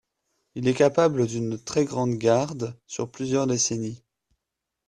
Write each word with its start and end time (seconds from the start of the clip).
Il 0.55 0.67
est 0.67 0.73
capable 0.73 1.27
d'une 1.27 1.63
très 1.63 1.85
grande 1.85 2.15
garde, 2.17 2.75
sur 2.87 3.11
plusieurs 3.11 3.45
décennies. 3.45 4.01